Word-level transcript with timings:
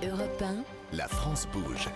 Europe 0.00 0.40
1, 0.40 0.96
La 0.96 1.08
France 1.08 1.48
bouge. 1.52 1.88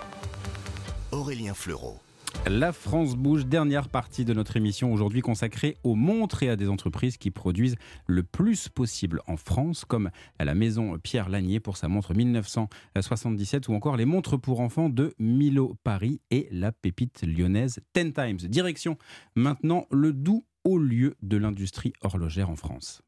Aurélien 1.13 1.55
Fleureau. 1.55 2.01
La 2.49 2.73
France 2.73 3.15
bouge, 3.15 3.47
dernière 3.47 3.89
partie 3.89 4.25
de 4.25 4.35
notre 4.35 4.57
émission 4.57 4.93
aujourd'hui 4.93 5.21
consacrée 5.21 5.77
aux 5.85 5.95
montres 5.95 6.43
et 6.43 6.49
à 6.49 6.57
des 6.57 6.69
entreprises 6.69 7.17
qui 7.17 7.31
produisent 7.31 7.77
le 8.09 8.25
plus 8.25 8.69
possible 8.69 9.21
en 9.29 9.37
France, 9.37 9.85
comme 9.85 10.11
à 10.41 10.45
la 10.45 10.57
maison 10.57 10.99
Pierre 10.99 11.29
Lanier 11.29 11.61
pour 11.61 11.77
sa 11.77 11.87
montre 11.87 12.13
1977 12.13 13.69
ou 13.69 13.75
encore 13.75 13.97
les 13.97 14.05
montres 14.05 14.37
pour 14.37 14.59
enfants 14.59 14.89
de 14.89 15.15
Milo 15.21 15.77
Paris 15.85 16.21
et 16.33 16.49
la 16.51 16.73
pépite 16.73 17.23
lyonnaise 17.23 17.79
Ten 17.93 18.13
Times. 18.13 18.39
Direction 18.49 18.99
maintenant 19.37 19.87
le 19.93 20.13
doux 20.13 20.45
haut 20.65 20.79
lieu 20.79 21.15
de 21.23 21.37
l'industrie 21.37 21.93
horlogère 22.01 22.51
en 22.51 22.57
France. 22.57 23.03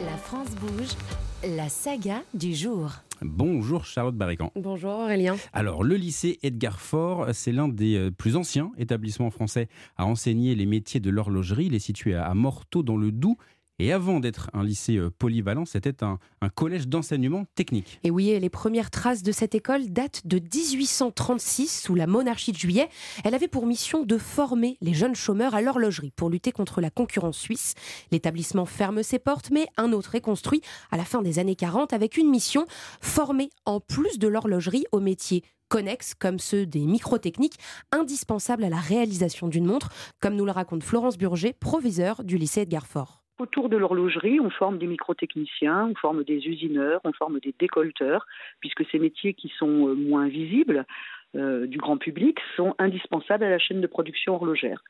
La 0.00 0.16
France 0.16 0.56
bouge, 0.56 0.96
la 1.44 1.68
saga 1.68 2.24
du 2.34 2.52
jour. 2.52 3.00
Bonjour 3.22 3.84
Charlotte 3.84 4.16
Barrican. 4.16 4.50
Bonjour 4.56 4.92
Aurélien. 4.92 5.36
Alors, 5.52 5.84
le 5.84 5.96
lycée 5.96 6.38
Edgar 6.42 6.80
Faure, 6.80 7.26
c'est 7.34 7.52
l'un 7.52 7.68
des 7.68 7.96
euh, 7.96 8.10
plus 8.10 8.36
anciens 8.36 8.72
établissements 8.78 9.30
français 9.30 9.68
à 9.96 10.06
enseigner 10.06 10.54
les 10.54 10.64
métiers 10.64 11.00
de 11.00 11.10
l'horlogerie. 11.10 11.66
Il 11.66 11.74
est 11.74 11.80
situé 11.80 12.14
à 12.14 12.32
Morteau, 12.34 12.82
dans 12.82 12.96
le 12.96 13.12
Doubs. 13.12 13.36
Et 13.80 13.94
avant 13.94 14.20
d'être 14.20 14.50
un 14.52 14.62
lycée 14.62 14.98
euh, 14.98 15.10
polyvalent, 15.10 15.64
c'était 15.64 16.04
un, 16.04 16.18
collège 16.54 16.86
d'enseignement 16.86 17.46
technique. 17.54 17.98
Et 18.04 18.10
oui, 18.10 18.38
les 18.38 18.50
premières 18.50 18.90
traces 18.90 19.22
de 19.22 19.32
cette 19.32 19.54
école 19.54 19.88
datent 19.88 20.20
de 20.26 20.38
1836, 20.38 21.80
sous 21.84 21.94
la 21.94 22.06
monarchie 22.06 22.52
de 22.52 22.58
juillet. 22.58 22.90
Elle 23.24 23.34
avait 23.34 23.48
pour 23.48 23.64
mission 23.64 24.04
de 24.04 24.18
former 24.18 24.76
les 24.82 24.92
jeunes 24.92 25.14
chômeurs 25.14 25.54
à 25.54 25.62
l'horlogerie 25.62 26.12
pour 26.14 26.28
lutter 26.28 26.52
contre 26.52 26.82
la 26.82 26.90
concurrence 26.90 27.38
suisse. 27.38 27.72
L'établissement 28.12 28.66
ferme 28.66 29.02
ses 29.02 29.18
portes, 29.18 29.50
mais 29.50 29.66
un 29.78 29.92
autre 29.92 30.14
est 30.14 30.20
construit 30.20 30.60
à 30.90 30.98
la 30.98 31.06
fin 31.06 31.22
des 31.22 31.38
années 31.38 31.56
40 31.56 31.94
avec 31.94 32.18
une 32.18 32.28
mission 32.28 32.66
former 33.00 33.48
en 33.64 33.80
plus 33.80 34.18
de 34.18 34.28
l'horlogerie 34.28 34.84
aux 34.92 35.00
métiers 35.00 35.42
connexes 35.68 36.12
comme 36.12 36.38
ceux 36.38 36.66
des 36.66 36.84
microtechniques 36.84 37.58
indispensables 37.92 38.64
à 38.64 38.68
la 38.68 38.80
réalisation 38.80 39.48
d'une 39.48 39.64
montre, 39.64 39.88
comme 40.20 40.36
nous 40.36 40.44
le 40.44 40.52
raconte 40.52 40.82
Florence 40.82 41.16
Burger, 41.16 41.54
proviseur 41.58 42.24
du 42.24 42.36
lycée 42.36 42.62
Edgar 42.62 42.86
Faure. 42.86 43.20
Autour 43.40 43.70
de 43.70 43.78
l'horlogerie, 43.78 44.38
on 44.38 44.50
forme 44.50 44.76
des 44.76 44.86
microtechniciens, 44.86 45.86
on 45.90 45.94
forme 45.94 46.24
des 46.24 46.46
usineurs, 46.46 47.00
on 47.04 47.14
forme 47.14 47.40
des 47.40 47.54
décolleteurs, 47.58 48.26
puisque 48.60 48.84
ces 48.92 48.98
métiers 48.98 49.32
qui 49.32 49.50
sont 49.58 49.88
euh, 49.88 49.94
moins 49.94 50.28
visibles 50.28 50.84
euh, 51.36 51.66
du 51.66 51.78
grand 51.78 51.96
public 51.96 52.38
sont 52.56 52.74
indispensables 52.78 53.44
à 53.44 53.50
la 53.50 53.58
chaîne 53.58 53.80
de 53.80 53.86
production 53.86 54.34
horlogère. 54.34 54.82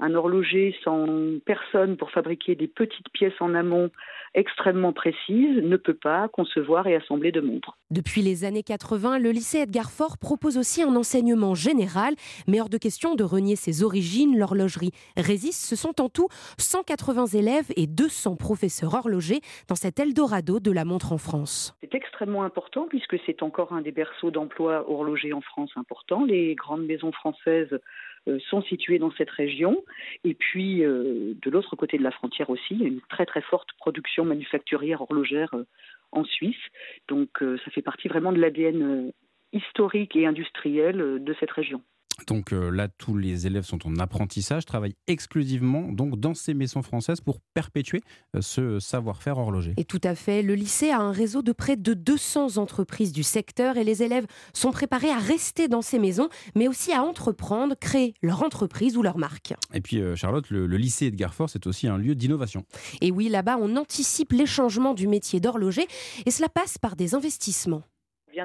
Un 0.00 0.14
horloger 0.14 0.76
sans 0.84 1.06
personne 1.44 1.96
pour 1.96 2.12
fabriquer 2.12 2.54
des 2.54 2.68
petites 2.68 3.08
pièces 3.12 3.40
en 3.40 3.52
amont 3.54 3.90
extrêmement 4.34 4.92
précises 4.92 5.56
ne 5.62 5.76
peut 5.76 5.94
pas 5.94 6.28
concevoir 6.28 6.86
et 6.86 6.94
assembler 6.94 7.32
de 7.32 7.40
montres. 7.40 7.76
Depuis 7.90 8.22
les 8.22 8.44
années 8.44 8.62
80, 8.62 9.18
le 9.18 9.30
lycée 9.30 9.58
Edgar 9.58 9.90
Faure 9.90 10.18
propose 10.18 10.58
aussi 10.58 10.82
un 10.82 10.94
enseignement 10.94 11.54
général, 11.54 12.14
mais 12.46 12.60
hors 12.60 12.68
de 12.68 12.78
question 12.78 13.14
de 13.14 13.24
renier 13.24 13.56
ses 13.56 13.82
origines. 13.82 14.38
L'horlogerie 14.38 14.92
résiste. 15.16 15.64
Ce 15.66 15.74
sont 15.74 16.00
en 16.00 16.08
tout 16.08 16.28
180 16.58 17.26
élèves 17.38 17.72
et 17.76 17.86
200 17.86 18.36
professeurs 18.36 18.94
horlogers 18.94 19.40
dans 19.68 19.74
cet 19.74 19.98
Eldorado 19.98 20.60
de 20.60 20.70
la 20.70 20.84
montre 20.84 21.12
en 21.12 21.18
France. 21.18 21.74
C'est 21.80 21.94
extrêmement 21.94 22.44
important 22.44 22.86
puisque 22.88 23.16
c'est 23.26 23.42
encore 23.42 23.72
un 23.72 23.80
des 23.80 23.92
berceaux 23.92 24.30
d'emploi 24.30 24.88
horloger 24.88 25.32
en 25.32 25.40
France 25.40 25.70
important. 25.88 26.24
Les 26.24 26.54
grandes 26.54 26.84
maisons 26.84 27.12
françaises 27.12 27.78
euh, 28.28 28.38
sont 28.50 28.62
situées 28.62 28.98
dans 28.98 29.10
cette 29.12 29.30
région. 29.30 29.84
Et 30.24 30.34
puis, 30.34 30.84
euh, 30.84 31.32
de 31.40 31.50
l'autre 31.50 31.76
côté 31.76 31.96
de 31.96 32.02
la 32.02 32.10
frontière 32.10 32.50
aussi, 32.50 32.74
une 32.74 33.00
très 33.08 33.24
très 33.24 33.40
forte 33.40 33.70
production 33.78 34.24
manufacturière 34.26 35.00
horlogère 35.00 35.54
euh, 35.54 35.64
en 36.12 36.24
Suisse. 36.24 36.56
Donc, 37.08 37.28
ça 37.40 37.70
fait 37.70 37.82
partie 37.82 38.08
vraiment 38.08 38.32
de 38.32 38.40
l'ADN 38.40 39.12
historique 39.52 40.16
et 40.16 40.26
industriel 40.26 41.22
de 41.22 41.36
cette 41.38 41.50
région. 41.50 41.82
Donc 42.26 42.52
euh, 42.52 42.70
là, 42.70 42.88
tous 42.88 43.16
les 43.16 43.46
élèves 43.46 43.64
sont 43.64 43.86
en 43.86 43.96
apprentissage, 43.96 44.64
travaillent 44.64 44.96
exclusivement 45.06 45.92
donc 45.92 46.18
dans 46.18 46.34
ces 46.34 46.54
maisons 46.54 46.82
françaises 46.82 47.20
pour 47.20 47.40
perpétuer 47.54 48.02
euh, 48.36 48.40
ce 48.40 48.78
savoir-faire 48.80 49.38
horloger. 49.38 49.74
Et 49.76 49.84
tout 49.84 50.00
à 50.04 50.14
fait, 50.14 50.42
le 50.42 50.54
lycée 50.54 50.90
a 50.90 50.98
un 50.98 51.12
réseau 51.12 51.42
de 51.42 51.52
près 51.52 51.76
de 51.76 51.94
200 51.94 52.56
entreprises 52.56 53.12
du 53.12 53.22
secteur 53.22 53.76
et 53.76 53.84
les 53.84 54.02
élèves 54.02 54.26
sont 54.52 54.72
préparés 54.72 55.10
à 55.10 55.18
rester 55.18 55.68
dans 55.68 55.82
ces 55.82 55.98
maisons, 55.98 56.28
mais 56.54 56.68
aussi 56.68 56.92
à 56.92 57.02
entreprendre, 57.02 57.74
créer 57.78 58.14
leur 58.22 58.42
entreprise 58.42 58.96
ou 58.96 59.02
leur 59.02 59.18
marque. 59.18 59.54
Et 59.72 59.80
puis 59.80 60.00
euh, 60.00 60.16
Charlotte, 60.16 60.48
le, 60.50 60.66
le 60.66 60.76
lycée 60.76 61.06
Edgar 61.06 61.34
Faure, 61.34 61.50
c'est 61.50 61.66
aussi 61.66 61.86
un 61.86 61.98
lieu 61.98 62.14
d'innovation. 62.14 62.64
Et 63.00 63.10
oui, 63.10 63.28
là-bas, 63.28 63.58
on 63.60 63.76
anticipe 63.76 64.32
les 64.32 64.46
changements 64.46 64.94
du 64.94 65.08
métier 65.08 65.40
d'horloger 65.40 65.86
et 66.26 66.30
cela 66.30 66.48
passe 66.48 66.78
par 66.78 66.96
des 66.96 67.14
investissements 67.14 67.84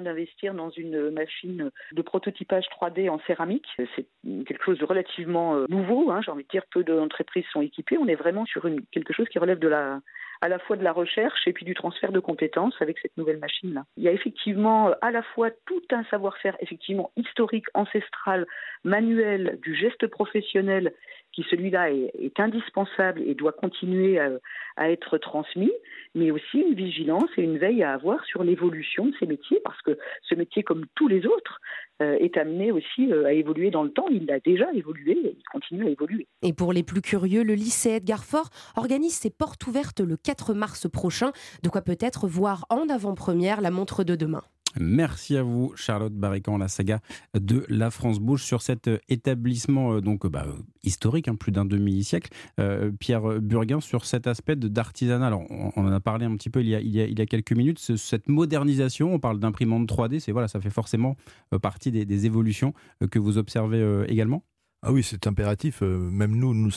d'investir 0.02 0.54
dans 0.54 0.70
une 0.70 1.12
machine 1.12 1.72
de 1.92 2.02
prototypage 2.02 2.66
3D 2.80 3.10
en 3.10 3.20
céramique. 3.28 3.68
C'est 3.96 4.06
quelque 4.46 4.64
chose 4.64 4.80
de 4.80 4.86
relativement 4.86 5.56
euh, 5.56 5.66
nouveau. 5.70 6.12
Hein, 6.12 6.22
J'ai 6.24 6.32
envie 6.32 6.44
de 6.44 6.50
dire, 6.50 6.64
peu 6.72 6.84
d'entreprises 6.84 7.46
sont 7.52 7.62
équipées. 7.62 7.98
On 7.98 8.08
est 8.08 8.16
vraiment 8.16 8.46
sur 8.46 8.68
quelque 8.92 9.14
chose 9.14 9.28
qui 9.30 9.40
relève 9.40 9.60
de 9.60 9.68
la, 9.68 10.00
à 10.42 10.50
la 10.50 10.60
fois 10.60 10.76
de 10.76 10.84
la 10.84 10.92
recherche 10.92 11.48
et 11.48 11.54
puis 11.54 11.66
du 11.66 11.74
transfert 11.74 12.12
de 12.12 12.20
compétences 12.20 12.76
avec 12.82 13.00
cette 13.00 13.16
nouvelle 13.16 13.40
machine-là. 13.40 13.86
Il 13.96 14.04
y 14.04 14.10
a 14.10 14.12
effectivement 14.12 14.90
euh, 14.90 14.94
à 15.02 15.10
la 15.10 15.24
fois 15.24 15.52
tout 15.66 15.82
un 15.92 16.04
savoir-faire 16.06 16.58
effectivement 16.60 17.12
historique, 17.16 17.66
ancestral, 17.74 18.46
manuel, 18.84 19.58
du 19.62 19.74
geste 19.74 20.08
professionnel 20.08 20.94
qui 21.34 21.44
celui-là 21.50 21.92
est, 21.92 22.40
indispensable 22.40 23.22
et 23.22 23.36
doit 23.36 23.52
continuer 23.52 24.20
à, 24.20 24.30
à, 24.78 24.90
être 24.90 25.18
transmis, 25.18 25.72
mais 26.16 26.32
aussi 26.32 26.60
une 26.60 26.74
vigilance 26.74 27.30
et 27.38 27.42
une 27.42 27.58
veille 27.58 27.84
à 27.84 27.94
avoir 27.94 28.24
sur 28.26 28.44
l'évolution 28.44 29.08
de 29.08 29.14
ces 29.20 29.26
métiers, 29.26 29.60
parce 29.64 29.82
que 29.82 29.98
ce 30.22 30.36
métier, 30.36 30.64
comme 30.64 30.86
tous 30.96 31.08
les 31.08 31.26
autres, 31.26 31.60
euh, 32.02 32.18
est 32.20 32.38
amené 32.38 32.72
aussi 32.72 33.12
euh, 33.12 33.26
à 33.26 33.34
évoluer 33.34 33.70
dans 33.70 33.84
le 33.84 33.92
temps. 33.92 34.08
Il 34.10 34.30
a 34.32 34.40
déjà 34.40 34.72
évolué 34.74 35.12
et 35.12 35.38
il 35.38 35.44
continue 35.52 35.86
à 35.86 35.90
évoluer. 35.90 36.28
Et 36.42 36.54
pour 36.54 36.74
les 36.74 36.84
plus 36.84 37.02
curieux, 37.02 37.44
le 37.44 37.54
lycée 37.54 37.92
Edgar 37.92 38.24
Faure 38.24 38.50
organise 38.76 39.14
ses 39.14 39.30
portes 39.30 39.66
ouvertes 39.68 40.02
le 40.02 40.18
4 40.18 40.54
mars 40.54 40.90
prochain, 40.90 41.32
de 41.62 41.70
quoi 41.70 41.82
peut-être 41.82 42.28
voir 42.28 42.66
en 42.70 42.90
avant-première 42.90 43.62
la 43.62 43.72
montre 43.72 44.04
de 44.04 44.16
demain. 44.16 44.44
Merci 44.80 45.38
à 45.38 45.44
vous, 45.44 45.74
Charlotte 45.76 46.14
Barrican, 46.14 46.58
la 46.58 46.68
saga 46.68 47.00
de 47.34 47.66
la 47.70 47.92
France 47.92 48.20
Bouge 48.20 48.44
sur 48.44 48.62
cet 48.62 48.90
établissement 49.10 50.00
donc 50.00 50.28
bah, 50.28 50.46
historique, 50.84 51.28
hein, 51.28 51.36
plus 51.36 51.52
d'un 51.52 51.66
demi-siècle. 51.66 52.32
Euh, 52.60 52.92
Pierre 52.92 53.42
Burguin, 53.42 53.82
sur 53.82 54.06
cet 54.06 54.28
aspect 54.28 54.56
d'artisanat, 54.56 55.36
on, 55.36 55.72
en 55.76 55.92
a 55.92 56.00
parlé 56.00 56.26
un 56.26 56.36
petit 56.36 56.50
peu 56.50 56.62
il 56.62 56.68
y 56.70 57.22
a, 57.22 57.26
quelques 57.26 57.54
minutes, 57.54 57.80
ce, 57.80 57.96
cette 57.96 58.28
modernisation, 58.28 59.14
on 59.14 59.20
parle 59.20 59.40
d'imprimante 59.40 59.88
3D, 59.88 60.20
c'est 60.20 60.32
voilà, 60.32 60.48
ça 60.48 60.60
fait 60.60 60.70
forcément 60.70 61.16
partie 61.62 61.92
des 61.92 62.26
évolutions 62.26 62.74
que 63.12 63.20
vous 63.20 63.38
observez 63.38 64.04
également 64.08 64.44
ah 64.84 64.92
oui, 64.92 65.02
c'est 65.02 65.28
impératif. 65.28 65.82
même 65.82 66.36
nous, 66.36 66.54
nous 66.54 66.72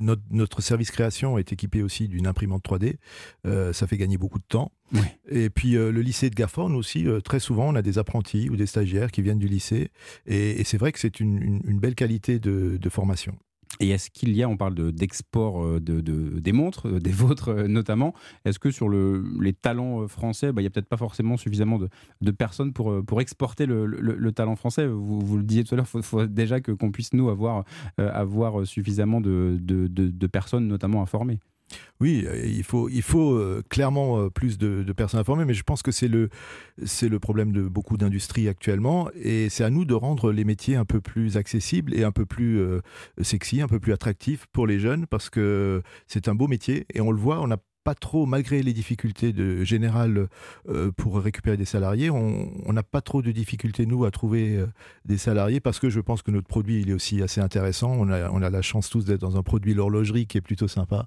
notre, 0.00 0.22
notre, 0.30 0.62
service 0.62 0.90
création 0.92 1.38
est 1.38 1.52
équipé 1.52 1.82
aussi 1.82 2.06
d'une 2.06 2.26
imprimante 2.26 2.64
3D. 2.64 2.96
Euh, 3.46 3.72
ça 3.72 3.86
fait 3.86 3.96
gagner 3.96 4.16
beaucoup 4.16 4.38
de 4.38 4.44
temps. 4.48 4.72
Oui. 4.92 5.00
Et 5.28 5.50
puis 5.50 5.76
euh, 5.76 5.90
le 5.90 6.00
lycée 6.00 6.30
de 6.30 6.34
Garfort, 6.34 6.70
nous 6.70 6.78
aussi, 6.78 7.06
euh, 7.06 7.20
très 7.20 7.40
souvent, 7.40 7.68
on 7.68 7.74
a 7.74 7.82
des 7.82 7.98
apprentis 7.98 8.48
ou 8.48 8.56
des 8.56 8.66
stagiaires 8.66 9.10
qui 9.10 9.22
viennent 9.22 9.38
du 9.38 9.48
lycée. 9.48 9.90
Et, 10.26 10.60
et 10.60 10.64
c'est 10.64 10.78
vrai 10.78 10.92
que 10.92 11.00
c'est 11.00 11.20
une, 11.20 11.42
une, 11.42 11.60
une, 11.64 11.80
belle 11.80 11.96
qualité 11.96 12.38
de, 12.38 12.78
de 12.80 12.88
formation. 12.88 13.36
Et 13.80 13.90
est-ce 13.90 14.10
qu'il 14.10 14.34
y 14.36 14.42
a, 14.42 14.48
on 14.48 14.56
parle 14.56 14.92
d'export 14.92 15.64
de, 15.64 15.78
de, 15.78 16.00
de, 16.00 16.38
des 16.40 16.52
montres, 16.52 16.88
des 17.00 17.10
vôtres 17.12 17.52
notamment, 17.68 18.14
est-ce 18.44 18.58
que 18.58 18.70
sur 18.70 18.88
le, 18.88 19.24
les 19.40 19.52
talents 19.52 20.08
français, 20.08 20.52
bah, 20.52 20.60
il 20.60 20.64
n'y 20.64 20.68
a 20.68 20.70
peut-être 20.70 20.88
pas 20.88 20.96
forcément 20.96 21.36
suffisamment 21.36 21.78
de, 21.78 22.30
personnes 22.30 22.72
pour, 22.72 23.04
pour 23.04 23.20
exporter 23.20 23.66
le, 23.66 23.86
le, 23.86 24.00
le, 24.00 24.32
talent 24.32 24.56
français? 24.56 24.86
Vous, 24.86 25.20
vous 25.20 25.36
le 25.36 25.42
disiez 25.42 25.64
tout 25.64 25.74
à 25.74 25.76
l'heure, 25.76 25.88
il 25.94 26.02
faut, 26.02 26.26
déjà 26.26 26.60
qu'on 26.60 26.90
puisse, 26.90 27.12
nous, 27.12 27.28
avoir, 27.28 27.64
euh, 28.00 28.10
avoir 28.12 28.66
suffisamment 28.66 29.20
de 29.20 30.26
personnes, 30.26 30.66
notamment 30.66 31.02
à 31.02 31.06
former. 31.06 31.38
Oui, 32.00 32.24
il 32.44 32.62
faut, 32.62 32.88
il 32.88 33.02
faut 33.02 33.32
euh, 33.32 33.62
clairement 33.68 34.30
plus 34.30 34.56
de, 34.56 34.84
personnes 34.92 35.18
informées, 35.18 35.44
mais 35.44 35.54
je 35.54 35.64
pense 35.64 35.82
que 35.82 35.90
c'est 35.90 36.06
le, 36.06 36.28
c'est 36.84 37.08
le 37.08 37.18
problème 37.18 37.50
de 37.50 37.62
beaucoup 37.62 37.96
d'industries 37.96 38.48
actuellement, 38.48 39.10
et 39.20 39.48
c'est 39.48 39.64
à 39.64 39.70
nous 39.70 39.84
de 39.84 39.94
rendre 39.94 40.30
les 40.30 40.44
métiers 40.44 40.76
un 40.76 40.84
peu 40.84 41.00
plus 41.00 41.36
accessibles 41.36 41.94
et 41.94 42.04
un 42.04 42.12
peu 42.12 42.24
plus 42.24 42.60
euh, 42.60 42.80
sexy, 43.22 43.60
un 43.60 43.66
peu 43.66 43.80
plus 43.80 43.92
attractifs 43.92 44.46
pour 44.52 44.66
les 44.66 44.78
jeunes, 44.78 45.06
parce 45.06 45.28
que 45.28 45.82
c'est 46.06 46.28
un 46.28 46.36
beau 46.36 46.46
métier, 46.46 46.86
et 46.94 47.00
on 47.00 47.10
le 47.10 47.18
voit, 47.18 47.40
on 47.40 47.50
a 47.50 47.56
pas 47.88 47.94
trop, 47.94 48.26
malgré 48.26 48.62
les 48.62 48.74
difficultés 48.74 49.32
de, 49.32 49.64
générales 49.64 50.28
euh, 50.68 50.92
pour 50.94 51.18
récupérer 51.18 51.56
des 51.56 51.64
salariés, 51.64 52.10
on 52.10 52.70
n'a 52.70 52.82
pas 52.82 53.00
trop 53.00 53.22
de 53.22 53.32
difficultés, 53.32 53.86
nous, 53.86 54.04
à 54.04 54.10
trouver 54.10 54.56
euh, 54.56 54.66
des 55.06 55.16
salariés 55.16 55.58
parce 55.58 55.78
que 55.78 55.88
je 55.88 55.98
pense 56.00 56.20
que 56.20 56.30
notre 56.30 56.46
produit, 56.46 56.82
il 56.82 56.90
est 56.90 56.92
aussi 56.92 57.22
assez 57.22 57.40
intéressant. 57.40 57.90
On 57.98 58.10
a, 58.10 58.50
la 58.50 58.62
chance 58.62 58.90
tous 58.90 59.06
d'être 59.06 59.22
dans 59.22 59.38
un 59.38 59.42
produit 59.42 59.72
l'horlogerie 59.72 60.26
qui 60.26 60.36
est 60.36 60.42
plutôt 60.42 60.68
sympa 60.68 61.06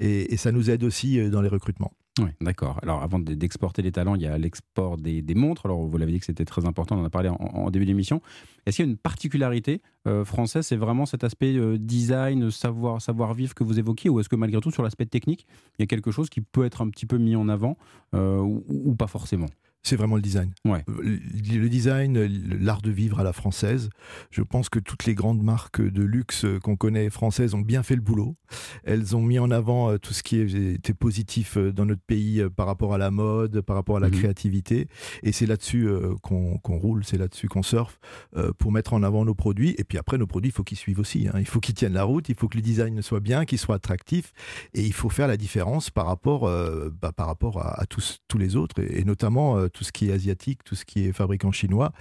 et, 0.00 0.34
et 0.34 0.36
ça 0.36 0.50
nous 0.50 0.68
aide 0.68 0.82
aussi 0.82 1.20
euh, 1.20 1.30
dans 1.30 1.42
les 1.42 1.48
recrutements. 1.48 1.92
Oui, 2.18 2.30
d'accord. 2.40 2.78
Alors, 2.82 3.02
avant 3.02 3.18
d'exporter 3.18 3.82
les 3.82 3.92
talents, 3.92 4.14
il 4.14 4.22
y 4.22 4.26
a 4.26 4.38
l'export 4.38 4.96
des, 4.96 5.22
montres. 5.34 5.66
Alors, 5.66 5.84
vous 5.84 5.98
l'avez 5.98 6.12
dit 6.12 6.18
que 6.18 6.24
c'était 6.24 6.46
très 6.46 6.64
important, 6.64 6.96
on 6.96 7.02
en 7.02 7.04
a 7.04 7.10
parlé 7.10 7.28
en, 7.28 7.70
début 7.70 7.84
d'émission. 7.84 8.22
Est-ce 8.64 8.76
qu'il 8.76 8.86
y 8.86 8.88
a 8.88 8.90
une 8.90 8.96
particularité 8.96 9.82
euh, 10.06 10.24
française? 10.24 10.66
C'est 10.66 10.76
vraiment 10.76 11.04
cet 11.04 11.24
aspect 11.24 11.56
euh, 11.56 11.76
design, 11.78 12.50
savoir, 12.50 13.02
savoir 13.02 13.34
vivre 13.34 13.54
que 13.54 13.64
vous 13.64 13.78
évoquiez 13.78 14.08
Ou 14.08 14.20
est-ce 14.20 14.30
que 14.30 14.36
malgré 14.36 14.60
tout, 14.60 14.70
sur 14.70 14.82
l'aspect 14.82 15.04
technique, 15.04 15.46
il 15.78 15.82
y 15.82 15.84
a 15.84 15.86
quelque 15.86 16.10
chose 16.10 16.30
qui 16.30 16.40
peut 16.40 16.64
être 16.64 16.80
un 16.80 16.88
petit 16.88 17.04
peu 17.04 17.18
mis 17.18 17.36
en 17.36 17.50
avant 17.50 17.76
euh, 18.14 18.38
ou 18.40 18.94
pas 18.94 19.08
forcément? 19.08 19.48
C'est 19.86 19.94
vraiment 19.94 20.16
le 20.16 20.22
design. 20.22 20.50
Ouais. 20.64 20.84
Le 20.88 21.68
design, 21.68 22.18
l'art 22.60 22.82
de 22.82 22.90
vivre 22.90 23.20
à 23.20 23.22
la 23.22 23.32
française. 23.32 23.88
Je 24.32 24.42
pense 24.42 24.68
que 24.68 24.80
toutes 24.80 25.04
les 25.04 25.14
grandes 25.14 25.42
marques 25.44 25.80
de 25.80 26.02
luxe 26.02 26.44
qu'on 26.64 26.74
connaît 26.74 27.08
françaises 27.08 27.54
ont 27.54 27.60
bien 27.60 27.84
fait 27.84 27.94
le 27.94 28.00
boulot. 28.00 28.34
Elles 28.82 29.14
ont 29.14 29.22
mis 29.22 29.38
en 29.38 29.50
avant 29.52 29.92
euh, 29.92 29.98
tout 29.98 30.12
ce 30.12 30.24
qui 30.24 30.40
était 30.40 30.92
positif 30.92 31.56
euh, 31.56 31.72
dans 31.72 31.86
notre 31.86 32.02
pays 32.02 32.40
euh, 32.40 32.50
par 32.50 32.66
rapport 32.66 32.94
à 32.94 32.98
la 32.98 33.12
mode, 33.12 33.60
par 33.60 33.76
rapport 33.76 33.96
à 33.96 34.00
la 34.00 34.08
Mhm. 34.08 34.14
créativité. 34.18 34.88
Et 35.22 35.30
c'est 35.30 35.46
là-dessus 35.46 35.88
qu'on 36.22 36.58
roule, 36.78 37.04
c'est 37.04 37.18
là-dessus 37.18 37.48
qu'on 37.48 37.62
surfe 37.62 37.98
pour 38.58 38.72
mettre 38.72 38.92
en 38.92 39.02
avant 39.04 39.24
nos 39.24 39.34
produits. 39.34 39.74
Et 39.78 39.84
puis 39.84 39.98
après, 39.98 40.18
nos 40.18 40.26
produits, 40.26 40.50
il 40.50 40.52
faut 40.52 40.64
qu'ils 40.64 40.78
suivent 40.78 40.98
aussi. 40.98 41.28
hein. 41.28 41.38
Il 41.38 41.46
faut 41.46 41.60
qu'ils 41.60 41.74
tiennent 41.74 41.92
la 41.92 42.04
route, 42.04 42.28
il 42.28 42.34
faut 42.34 42.48
que 42.48 42.56
le 42.56 42.62
design 42.62 43.02
soit 43.02 43.20
bien, 43.20 43.44
qu'il 43.44 43.58
soit 43.58 43.76
attractif. 43.76 44.32
Et 44.74 44.82
il 44.84 44.92
faut 44.92 45.08
faire 45.10 45.28
la 45.28 45.36
différence 45.36 45.90
par 45.90 46.06
rapport, 46.06 46.46
euh, 46.48 46.90
bah, 47.00 47.12
par 47.12 47.26
rapport 47.26 47.60
à, 47.60 47.80
à 47.80 47.86
tous, 47.86 48.18
tous 48.28 48.38
les 48.38 48.56
autres, 48.56 48.80
et, 48.82 49.00
et 49.00 49.04
notamment 49.04 49.58
euh, 49.58 49.68
tout 49.76 49.84
ce 49.84 49.92
qui 49.92 50.08
est 50.08 50.12
asiatique, 50.12 50.64
tout 50.64 50.74
ce 50.74 50.84
qui 50.84 51.06
est 51.06 51.12
fabricant 51.12 51.52
chinois. 51.52 51.92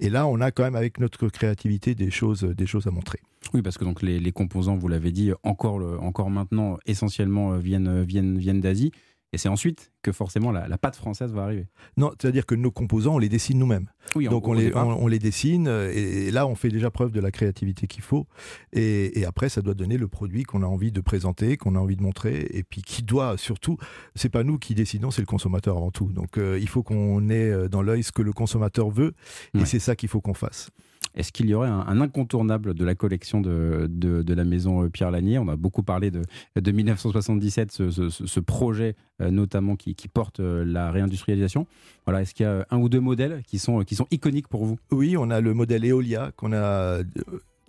Et 0.00 0.10
là, 0.10 0.26
on 0.26 0.40
a 0.40 0.50
quand 0.50 0.62
même 0.62 0.76
avec 0.76 1.00
notre 1.00 1.28
créativité 1.28 1.94
des 1.94 2.10
choses, 2.10 2.42
des 2.42 2.66
choses 2.66 2.86
à 2.86 2.90
montrer. 2.90 3.20
Oui, 3.54 3.62
parce 3.62 3.78
que 3.78 3.84
donc 3.84 4.02
les, 4.02 4.32
composants, 4.32 4.76
vous 4.76 4.88
l'avez 4.88 5.10
dit, 5.10 5.32
encore, 5.42 5.80
encore 6.02 6.30
maintenant, 6.30 6.78
essentiellement 6.86 7.54
euh, 7.54 7.58
viennent, 7.58 7.88
euh, 7.88 8.02
viennent, 8.02 8.38
viennent 8.38 8.60
d'Asie. 8.60 8.92
Et 9.34 9.38
c'est 9.38 9.48
ensuite 9.48 9.90
que 10.02 10.12
forcément 10.12 10.52
la, 10.52 10.68
la 10.68 10.76
pâte 10.76 10.94
française 10.96 11.32
va 11.32 11.44
arriver. 11.44 11.66
Non, 11.96 12.12
c'est-à-dire 12.20 12.44
que 12.44 12.54
nos 12.54 12.70
composants, 12.70 13.14
on 13.14 13.18
les 13.18 13.30
dessine 13.30 13.58
nous-mêmes. 13.58 13.88
Oui, 14.14 14.28
Donc 14.28 14.46
on 14.46 14.52
les, 14.52 14.74
on, 14.76 15.04
on 15.04 15.06
les 15.06 15.18
dessine 15.18 15.68
euh, 15.68 15.90
et, 15.94 16.30
là 16.30 16.46
on 16.46 16.54
fait 16.54 16.68
déjà 16.68 16.90
preuve 16.90 17.12
de 17.12 17.20
la 17.20 17.30
créativité 17.30 17.86
qu'il 17.86 18.02
faut 18.02 18.26
et, 18.72 19.18
et 19.20 19.24
après 19.24 19.48
ça 19.48 19.62
doit 19.62 19.74
donner 19.74 19.96
le 19.96 20.08
produit 20.08 20.42
qu'on 20.42 20.62
a 20.62 20.66
envie 20.66 20.92
de 20.92 21.00
présenter, 21.00 21.56
qu'on 21.56 21.76
a 21.76 21.78
envie 21.78 21.96
de 21.96 22.02
montrer 22.02 22.46
et 22.50 22.62
puis 22.62 22.82
qui 22.82 23.02
doit 23.02 23.38
surtout, 23.38 23.78
c'est 24.16 24.28
pas 24.28 24.42
nous 24.44 24.58
qui 24.58 24.74
décidons, 24.74 25.10
c'est 25.10 25.22
le 25.22 25.26
consommateur 25.26 25.76
avant 25.76 25.90
tout. 25.92 26.12
Donc 26.12 26.36
euh, 26.36 26.58
il 26.60 26.68
faut 26.68 26.82
qu'on 26.82 27.28
ait 27.30 27.50
euh, 27.50 27.68
dans 27.68 27.80
l'œil 27.80 28.02
ce 28.02 28.12
que 28.12 28.22
le 28.22 28.32
consommateur 28.32 28.90
veut 28.90 29.14
et 29.54 29.58
Ouais. 29.58 29.64
c'est 29.66 29.78
ça 29.78 29.96
qu'il 29.96 30.08
faut 30.08 30.20
qu'on 30.20 30.34
fasse. 30.34 30.68
Est-ce 31.14 31.30
qu'il 31.32 31.46
y 31.46 31.54
aurait 31.54 31.68
un, 31.68 32.00
incontournable 32.00 32.74
de 32.74 32.84
la 32.84 32.94
collection 32.94 33.40
de, 33.40 33.86
de, 33.88 34.34
la 34.34 34.44
maison 34.44 34.84
euh, 34.84 34.88
Pierre 34.88 35.10
Lanier? 35.10 35.38
On 35.38 35.48
a 35.48 35.56
beaucoup 35.56 35.82
parlé 35.82 36.10
de, 36.10 36.22
de 36.60 36.72
1977, 36.72 37.70
ce, 37.72 37.90
ce- 37.90 38.40
projet 38.40 38.96
euh, 39.20 39.30
notamment 39.30 39.76
qui, 39.76 39.94
qui 39.94 40.08
porte 40.08 40.40
euh, 40.40 40.64
la 40.64 40.90
réindustrialisation. 40.90 41.66
Voilà, 42.06 42.22
Est-ce 42.22 42.34
qu'il 42.34 42.44
y 42.44 42.48
a 42.48 42.66
un 42.70 42.78
ou 42.78 42.88
deux 42.88 43.00
modèles 43.00 43.42
qui 43.46 43.58
sont, 43.58 43.80
qui 43.80 43.94
sont 43.94 44.06
iconiques 44.10 44.48
pour 44.48 44.64
vous? 44.64 44.78
Oui, 44.90 45.16
on 45.18 45.30
a 45.30 45.40
le 45.40 45.54
modèle 45.54 45.84
Eolia 45.84 46.32
qu'on 46.36 46.52
a 46.52 47.00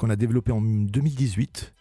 a 0.09 0.15
développé 0.17 0.51
en 0.51 0.59
2018 0.61 1.73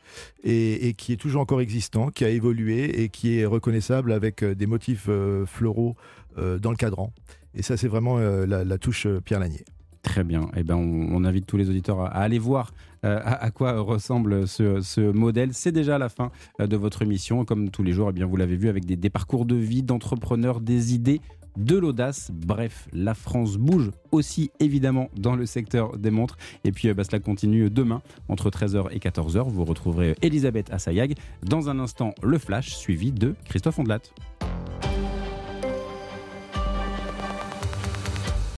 et, 0.45 0.95
qui 0.97 1.13
est 1.13 1.17
toujours 1.17 1.43
encore 1.43 1.61
existant, 1.61 2.11
qui 2.11 2.25
a 2.25 2.29
évolué 2.29 3.03
et 3.03 3.09
qui 3.09 3.37
est 3.37 3.45
reconnaissable 3.47 4.13
avec 4.13 4.45
des 4.45 4.67
motifs 4.67 5.09
floraux 5.47 5.97
dans 6.37 6.71
le 6.71 6.77
cadran. 6.77 7.13
Et 7.57 7.63
ça, 7.63 7.77
c'est 7.77 7.89
vraiment 7.89 8.19
la, 8.19 8.63
la 8.63 8.79
touche 8.79 9.09
Pierre 9.25 9.41
Lanier. 9.41 9.65
Très 10.03 10.25
bien. 10.25 10.51
Eh 10.57 10.65
ben, 10.65 10.75
on, 10.75 11.25
invite 11.25 11.47
tous 11.47 11.57
les 11.57 11.71
auditeurs 11.71 12.01
à, 12.01 12.09
aller 12.09 12.41
voir 12.41 12.73
euh, 13.05 13.21
à, 13.23 13.51
quoi 13.53 13.81
ressemble 13.81 14.49
ce, 14.49 15.11
modèle. 15.13 15.51
C'est 15.53 15.71
déjà 15.71 15.97
la 15.97 16.09
fin 16.09 16.33
euh, 16.61 16.67
de 16.67 16.77
votre 16.77 17.03
émission. 17.03 17.45
Comme 17.45 17.71
tous 17.71 17.85
les 17.85 17.93
jours, 17.93 18.09
eh 18.11 18.13
bien, 18.13 18.27
vous 18.27 18.37
l'avez 18.37 18.57
vu 18.57 18.69
avec 18.69 18.85
des, 18.85 18.97
des 18.97 19.11
parcours 19.11 19.47
de 19.47 19.55
vie 19.55 19.85
d'entrepreneurs, 19.85 20.61
des 20.61 20.93
idées, 20.93 21.21
de 21.57 21.77
l'audace. 21.77 22.33
Bref, 22.33 22.89
la 22.93 23.15
France 23.15 23.57
bouge 23.57 23.91
aussi 24.11 24.51
évidemment 24.59 25.09
dans 25.17 25.37
le 25.37 25.47
secteur 25.47 25.97
des 25.97 26.11
montres. 26.11 26.37
Et 26.65 26.73
puis, 26.73 26.89
euh, 26.89 26.95
bah, 26.95 27.05
cela 27.05 27.21
continue 27.21 27.71
demain 27.71 28.03
entre 28.29 28.51
13h 28.51 28.89
et 28.91 28.99
14h. 28.99 29.49
Vous 29.49 29.65
retrouverez 29.65 30.17
Elisabeth 30.21 30.73
Assayag. 30.73 31.15
Dans 31.45 31.69
un 31.69 31.79
instant, 31.79 32.13
le 32.23 32.39
flash 32.39 32.75
suivi 32.75 33.13
de 33.13 33.37
Christophe 33.45 33.79
Ondelat. 33.79 34.01